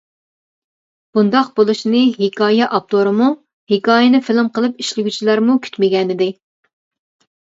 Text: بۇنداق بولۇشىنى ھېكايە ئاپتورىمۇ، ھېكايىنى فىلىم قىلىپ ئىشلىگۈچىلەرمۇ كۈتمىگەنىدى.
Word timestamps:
بۇنداق 1.17 1.49
بولۇشىنى 1.57 1.99
ھېكايە 2.15 2.69
ئاپتورىمۇ، 2.77 3.27
ھېكايىنى 3.73 4.21
فىلىم 4.31 4.49
قىلىپ 4.55 4.81
ئىشلىگۈچىلەرمۇ 4.85 5.59
كۈتمىگەنىدى. 5.67 6.31